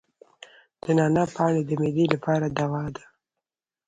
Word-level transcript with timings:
د 0.81 0.83
نعناع 0.97 1.27
پاڼې 1.35 1.61
د 1.65 1.71
معدې 1.81 2.05
لپاره 2.13 2.45
دوا 2.57 2.83
ده. 2.95 3.03